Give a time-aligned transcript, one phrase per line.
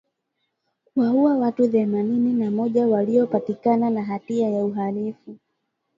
[0.85, 5.37] kuwaua watu themanini na moja waliopatikana na hatia ya uhalifu